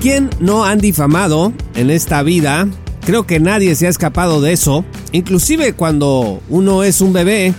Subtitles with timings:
[0.00, 2.66] Quién no han difamado en esta vida?
[3.02, 4.84] Creo que nadie se ha escapado de eso.
[5.12, 7.54] Inclusive cuando uno es un bebé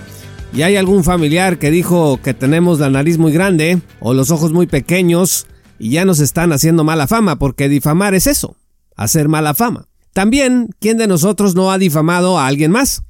[0.54, 4.54] y hay algún familiar que dijo que tenemos la nariz muy grande o los ojos
[4.54, 5.46] muy pequeños
[5.78, 8.56] y ya nos están haciendo mala fama porque difamar es eso,
[8.96, 9.88] hacer mala fama.
[10.14, 13.04] También, ¿quién de nosotros no ha difamado a alguien más?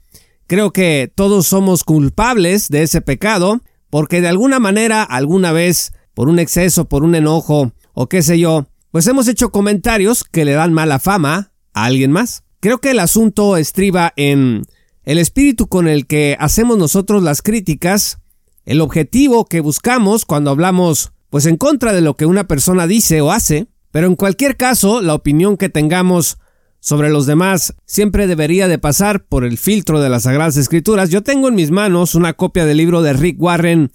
[0.45, 6.27] Creo que todos somos culpables de ese pecado porque de alguna manera, alguna vez, por
[6.27, 10.51] un exceso, por un enojo o qué sé yo, pues hemos hecho comentarios que le
[10.51, 12.43] dan mala fama a alguien más.
[12.59, 14.65] Creo que el asunto estriba en
[15.03, 18.19] el espíritu con el que hacemos nosotros las críticas,
[18.65, 23.21] el objetivo que buscamos cuando hablamos pues en contra de lo que una persona dice
[23.21, 26.37] o hace, pero en cualquier caso la opinión que tengamos
[26.81, 31.09] sobre los demás siempre debería de pasar por el filtro de las Sagradas Escrituras.
[31.09, 33.91] Yo tengo en mis manos una copia del libro de Rick Warren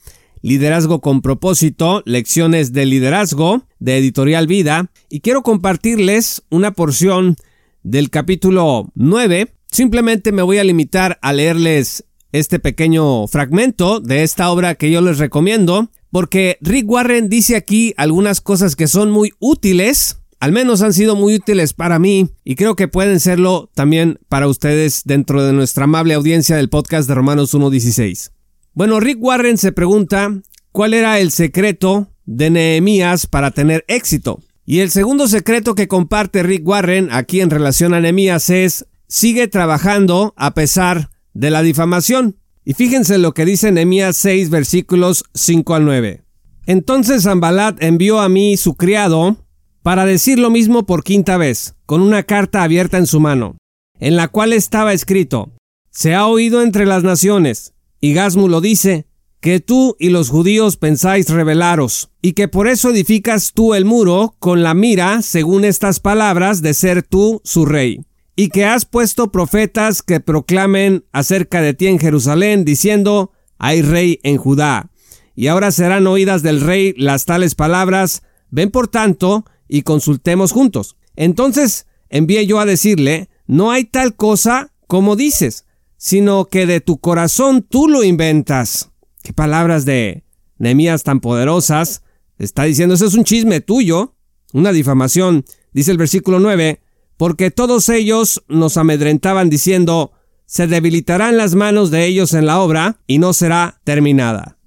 [0.46, 7.34] Liderazgo con propósito, lecciones de liderazgo de Editorial Vida y quiero compartirles una porción
[7.82, 9.52] del capítulo 9.
[9.68, 15.00] Simplemente me voy a limitar a leerles este pequeño fragmento de esta obra que yo
[15.00, 20.80] les recomiendo porque Rick Warren dice aquí algunas cosas que son muy útiles al menos
[20.80, 25.42] han sido muy útiles para mí y creo que pueden serlo también para ustedes dentro
[25.44, 28.35] de nuestra amable audiencia del podcast de Romanos 1.16.
[28.76, 30.38] Bueno, Rick Warren se pregunta
[30.70, 34.40] cuál era el secreto de Nehemías para tener éxito.
[34.66, 39.48] Y el segundo secreto que comparte Rick Warren aquí en relación a Nehemías es sigue
[39.48, 42.36] trabajando a pesar de la difamación.
[42.66, 46.24] Y fíjense lo que dice Nehemías 6 versículos 5 al 9.
[46.66, 49.38] Entonces Zambalat envió a mí su criado
[49.82, 53.56] para decir lo mismo por quinta vez, con una carta abierta en su mano,
[53.98, 55.50] en la cual estaba escrito,
[55.90, 59.06] Se ha oído entre las naciones, y Gasmu lo dice,
[59.40, 64.34] que tú y los judíos pensáis rebelaros, y que por eso edificas tú el muro
[64.38, 68.00] con la mira, según estas palabras, de ser tú su rey,
[68.34, 74.20] y que has puesto profetas que proclamen acerca de ti en Jerusalén, diciendo, hay rey
[74.22, 74.90] en Judá.
[75.34, 80.96] Y ahora serán oídas del rey las tales palabras, ven por tanto, y consultemos juntos.
[81.14, 85.65] Entonces envié yo a decirle, no hay tal cosa como dices,
[85.96, 88.90] sino que de tu corazón tú lo inventas.
[89.22, 90.24] Qué palabras de
[90.58, 92.02] Nehemías tan poderosas.
[92.38, 94.14] Está diciendo, eso es un chisme tuyo,
[94.52, 95.44] una difamación.
[95.72, 96.80] Dice el versículo 9,
[97.16, 100.12] porque todos ellos nos amedrentaban diciendo,
[100.44, 104.58] se debilitarán las manos de ellos en la obra y no será terminada.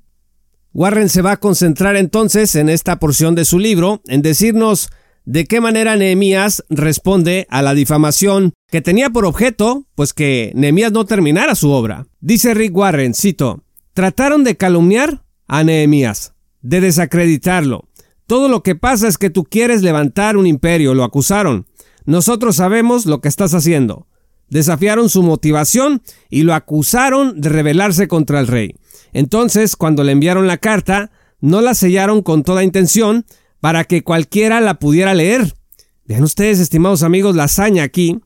[0.74, 4.90] Warren se va a concentrar entonces en esta porción de su libro, en decirnos
[5.30, 10.92] de qué manera Nehemías responde a la difamación que tenía por objeto, pues que Nehemías
[10.92, 12.08] no terminara su obra.
[12.20, 13.62] Dice Rick Warren, cito,
[13.94, 17.88] trataron de calumniar a Nehemías, de desacreditarlo.
[18.26, 21.68] Todo lo que pasa es que tú quieres levantar un imperio, lo acusaron.
[22.06, 24.08] Nosotros sabemos lo que estás haciendo.
[24.48, 26.02] Desafiaron su motivación
[26.32, 28.78] y lo acusaron de rebelarse contra el rey.
[29.14, 33.26] Entonces, cuando le enviaron la carta, no la sellaron con toda intención,
[33.60, 35.54] para que cualquiera la pudiera leer.
[36.06, 38.20] Vean ustedes, estimados amigos, la hazaña aquí.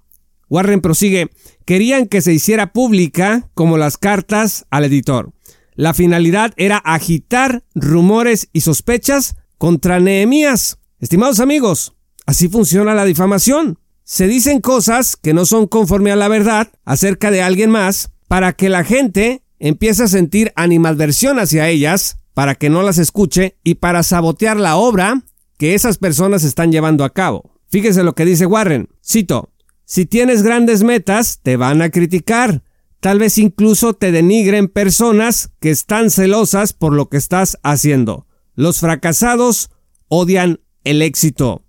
[0.49, 1.29] Warren prosigue,
[1.65, 5.33] querían que se hiciera pública como las cartas al editor.
[5.75, 10.77] La finalidad era agitar rumores y sospechas contra Nehemías.
[10.99, 11.93] Estimados amigos,
[12.25, 13.79] así funciona la difamación.
[14.03, 18.53] Se dicen cosas que no son conforme a la verdad acerca de alguien más para
[18.53, 23.75] que la gente empiece a sentir animadversión hacia ellas para que no las escuche y
[23.75, 25.23] para sabotear la obra
[25.57, 27.51] que esas personas están llevando a cabo.
[27.67, 28.89] Fíjese lo que dice Warren.
[29.05, 29.51] Cito,
[29.85, 32.63] si tienes grandes metas, te van a criticar.
[32.99, 38.27] Tal vez incluso te denigren personas que están celosas por lo que estás haciendo.
[38.55, 39.71] Los fracasados
[40.07, 41.63] odian el éxito.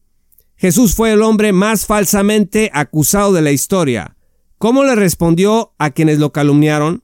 [0.57, 4.17] Jesús fue el hombre más falsamente acusado de la historia.
[4.59, 7.03] ¿Cómo le respondió a quienes lo calumniaron?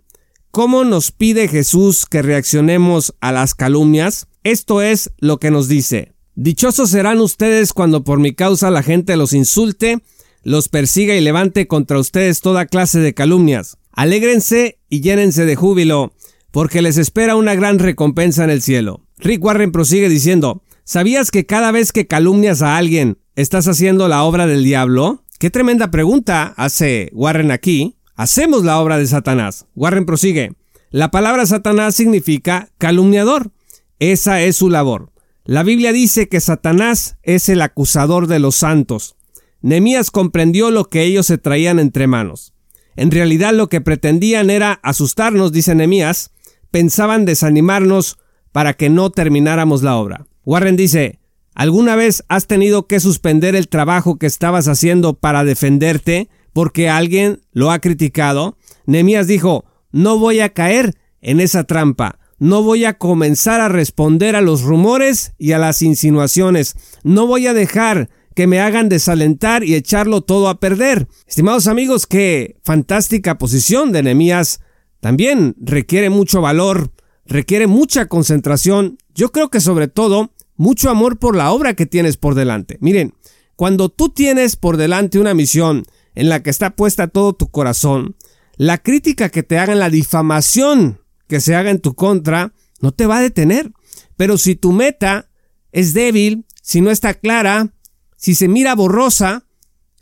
[0.53, 4.27] ¿Cómo nos pide Jesús que reaccionemos a las calumnias?
[4.43, 6.15] Esto es lo que nos dice.
[6.35, 10.01] Dichosos serán ustedes cuando por mi causa la gente los insulte,
[10.43, 13.77] los persiga y levante contra ustedes toda clase de calumnias.
[13.93, 16.15] Alégrense y llénense de júbilo,
[16.51, 19.07] porque les espera una gran recompensa en el cielo.
[19.19, 24.25] Rick Warren prosigue diciendo, ¿Sabías que cada vez que calumnias a alguien estás haciendo la
[24.25, 25.23] obra del diablo?
[25.39, 28.00] Qué tremenda pregunta hace Warren aquí.
[28.21, 29.65] Hacemos la obra de Satanás.
[29.75, 30.53] Warren prosigue.
[30.91, 33.51] La palabra Satanás significa calumniador.
[33.99, 35.11] Esa es su labor.
[35.47, 39.17] La Biblia dice que Satanás es el acusador de los santos.
[39.63, 42.53] Nemías comprendió lo que ellos se traían entre manos.
[42.95, 46.31] En realidad lo que pretendían era asustarnos, dice Nemías,
[46.71, 48.19] pensaban desanimarnos
[48.53, 50.27] para que no termináramos la obra.
[50.45, 51.21] Warren dice,
[51.55, 57.43] ¿alguna vez has tenido que suspender el trabajo que estabas haciendo para defenderte porque alguien
[57.53, 58.57] lo ha criticado?
[58.87, 64.37] Nemías dijo, no voy a caer en esa trampa, no voy a comenzar a responder
[64.37, 69.65] a los rumores y a las insinuaciones, no voy a dejar que me hagan desalentar
[69.65, 71.09] y echarlo todo a perder.
[71.27, 74.61] Estimados amigos, qué fantástica posición de Nehemías.
[75.01, 76.93] También requiere mucho valor,
[77.27, 82.17] requiere mucha concentración, yo creo que sobre todo mucho amor por la obra que tienes
[82.17, 82.79] por delante.
[82.81, 83.15] Miren,
[83.57, 85.85] cuando tú tienes por delante una misión
[86.15, 88.17] en la que está puesta todo tu corazón,
[88.57, 93.07] la crítica que te hagan, la difamación que se haga en tu contra, no te
[93.07, 93.73] va a detener.
[94.17, 95.31] Pero si tu meta
[95.73, 97.73] es débil, si no está clara,
[98.17, 99.47] si se mira borrosa,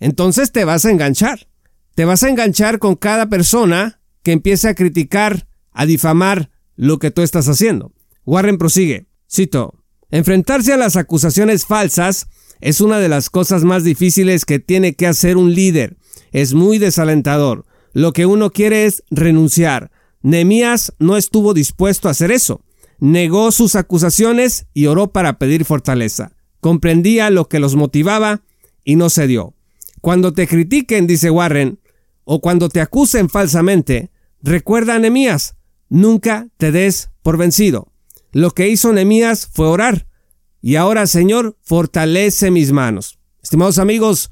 [0.00, 1.48] entonces te vas a enganchar.
[1.94, 7.10] Te vas a enganchar con cada persona que empiece a criticar, a difamar lo que
[7.10, 7.92] tú estás haciendo.
[8.24, 12.28] Warren prosigue, cito, enfrentarse a las acusaciones falsas
[12.60, 15.96] es una de las cosas más difíciles que tiene que hacer un líder.
[16.32, 17.64] Es muy desalentador.
[17.92, 19.90] Lo que uno quiere es renunciar.
[20.22, 22.62] Nemías no estuvo dispuesto a hacer eso.
[22.98, 28.42] Negó sus acusaciones y oró para pedir fortaleza comprendía lo que los motivaba
[28.84, 29.54] y no cedió.
[30.00, 31.80] Cuando te critiquen, dice Warren,
[32.24, 34.10] o cuando te acusen falsamente,
[34.42, 35.56] recuerda a Nemías,
[35.88, 37.92] nunca te des por vencido.
[38.32, 40.06] Lo que hizo Nemías fue orar.
[40.60, 43.18] Y ahora, Señor, fortalece mis manos.
[43.42, 44.30] Estimados amigos,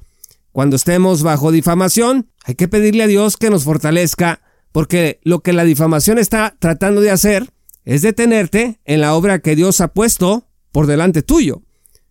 [0.53, 4.41] cuando estemos bajo difamación, hay que pedirle a Dios que nos fortalezca,
[4.73, 7.51] porque lo que la difamación está tratando de hacer
[7.85, 11.63] es detenerte en la obra que Dios ha puesto por delante tuyo.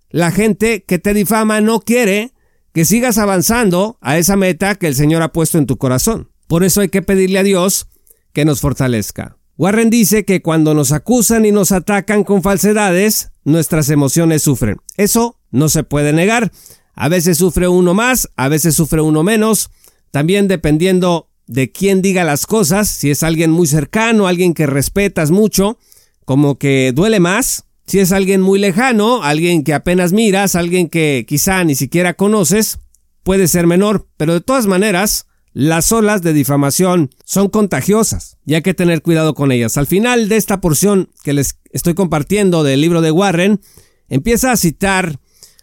[0.10, 2.32] La gente que te difama no quiere
[2.74, 6.32] que sigas avanzando a esa meta que el Señor ha puesto en tu corazón.
[6.48, 7.88] Por eso hay que pedirle a Dios
[8.32, 9.38] que nos fortalezca.
[9.58, 14.78] Warren dice que cuando nos acusan y nos atacan con falsedades, nuestras emociones sufren.
[14.98, 16.52] Eso no se puede negar.
[16.94, 19.70] A veces sufre uno más, a veces sufre uno menos.
[20.12, 25.32] También dependiendo de quién diga las cosas, si es alguien muy cercano, alguien que respetas
[25.32, 25.78] mucho,
[26.26, 27.64] como que duele más.
[27.88, 32.80] Si es alguien muy lejano, alguien que apenas miras, alguien que quizá ni siquiera conoces,
[33.24, 38.62] puede ser menor, pero de todas maneras, las olas de difamación son contagiosas y hay
[38.62, 39.78] que tener cuidado con ellas.
[39.78, 43.62] Al final de esta porción que les estoy compartiendo del libro de Warren,
[44.10, 45.18] empieza a citar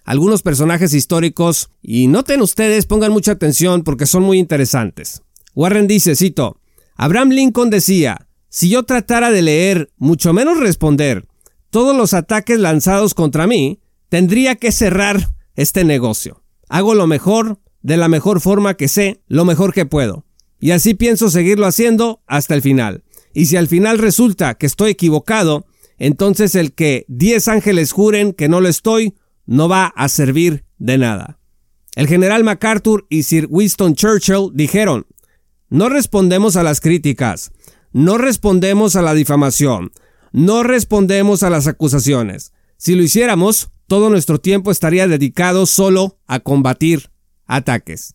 [0.04, 5.20] algunos personajes históricos y noten ustedes, pongan mucha atención porque son muy interesantes.
[5.54, 6.58] Warren dice, cito,
[6.96, 11.26] Abraham Lincoln decía, si yo tratara de leer, mucho menos responder,
[11.68, 16.42] todos los ataques lanzados contra mí, tendría que cerrar este negocio.
[16.70, 20.24] Hago lo mejor, de la mejor forma que sé, lo mejor que puedo.
[20.60, 23.04] Y así pienso seguirlo haciendo hasta el final.
[23.34, 25.66] Y si al final resulta que estoy equivocado,
[25.98, 29.14] entonces el que diez ángeles juren que no lo estoy,
[29.46, 31.38] no va a servir de nada.
[31.94, 35.06] El general MacArthur y Sir Winston Churchill dijeron,
[35.68, 37.52] no respondemos a las críticas,
[37.92, 39.92] no respondemos a la difamación,
[40.32, 42.52] no respondemos a las acusaciones.
[42.76, 47.11] Si lo hiciéramos, todo nuestro tiempo estaría dedicado solo a combatir
[47.56, 48.14] ataques.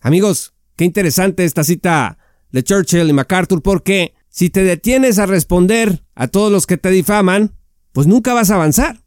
[0.00, 2.18] Amigos, qué interesante esta cita
[2.50, 6.90] de Churchill y MacArthur porque si te detienes a responder a todos los que te
[6.90, 7.56] difaman,
[7.92, 9.02] pues nunca vas a avanzar.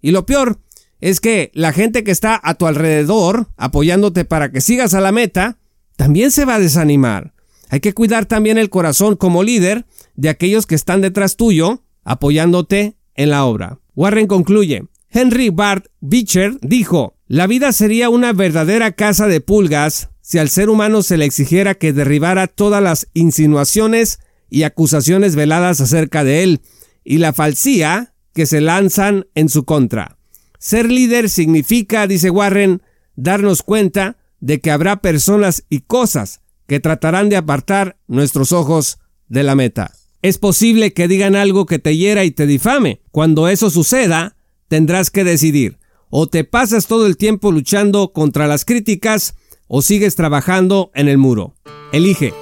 [0.00, 0.60] Y lo peor
[1.00, 5.12] es que la gente que está a tu alrededor apoyándote para que sigas a la
[5.12, 5.58] meta,
[5.96, 7.34] también se va a desanimar.
[7.68, 12.96] Hay que cuidar también el corazón como líder de aquellos que están detrás tuyo, apoyándote
[13.14, 13.78] en la obra.
[13.94, 20.36] Warren concluye, Henry Bart Beecher dijo, la vida sería una verdadera casa de pulgas si
[20.36, 24.18] al ser humano se le exigiera que derribara todas las insinuaciones
[24.50, 26.60] y acusaciones veladas acerca de él
[27.04, 30.18] y la falsía que se lanzan en su contra.
[30.58, 32.82] Ser líder significa, dice Warren,
[33.16, 38.98] darnos cuenta de que habrá personas y cosas que tratarán de apartar nuestros ojos
[39.28, 39.92] de la meta.
[40.20, 43.00] Es posible que digan algo que te hiera y te difame.
[43.10, 44.36] Cuando eso suceda,
[44.68, 45.78] tendrás que decidir.
[46.14, 49.34] O te pasas todo el tiempo luchando contra las críticas
[49.66, 51.54] o sigues trabajando en el muro.
[51.90, 52.34] Elige.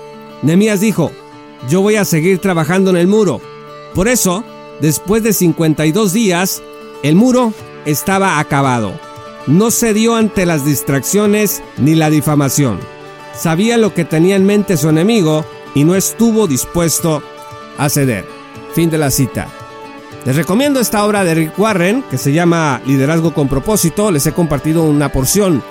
[0.42, 1.12] Nemías dijo,
[1.68, 3.40] yo voy a seguir trabajando en el muro.
[3.94, 4.42] Por eso,
[4.80, 6.64] después de 52 días,
[7.04, 7.54] el muro
[7.86, 8.98] estaba acabado.
[9.46, 12.80] No cedió ante las distracciones ni la difamación.
[13.38, 15.44] Sabía lo que tenía en mente su enemigo
[15.76, 17.22] y no estuvo dispuesto
[17.78, 18.26] a ceder.
[18.74, 19.59] Fin de la cita.
[20.24, 24.10] Les recomiendo esta obra de Rick Warren que se llama Liderazgo con propósito.
[24.10, 25.62] Les he compartido una porción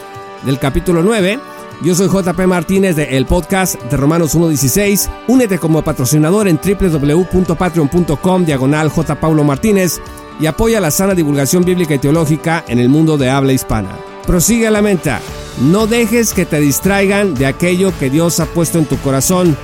[0.43, 1.39] del capítulo 9.
[1.83, 5.07] Yo soy JP Martínez de el podcast de Romanos 1.16.
[5.27, 8.91] Únete como patrocinador en www.patreon.com diagonal.
[9.21, 10.01] Paulo Martínez
[10.39, 13.97] y apoya la sana divulgación bíblica y teológica en el mundo de habla hispana.
[14.25, 15.21] Prosigue la meta.
[15.61, 19.55] No dejes que te distraigan de aquello que Dios ha puesto en tu corazón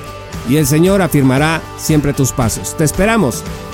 [0.48, 2.77] y el Señor afirmará siempre tus pasos.
[2.77, 3.44] Te esperamos